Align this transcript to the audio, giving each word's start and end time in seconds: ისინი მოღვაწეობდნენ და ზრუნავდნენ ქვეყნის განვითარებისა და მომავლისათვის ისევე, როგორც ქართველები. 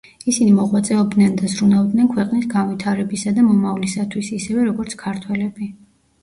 ისინი 0.31 0.53
მოღვაწეობდნენ 0.59 1.35
და 1.41 1.49
ზრუნავდნენ 1.55 2.09
ქვეყნის 2.13 2.47
განვითარებისა 2.53 3.35
და 3.37 3.45
მომავლისათვის 3.51 4.33
ისევე, 4.39 4.65
როგორც 4.71 4.99
ქართველები. 5.05 5.71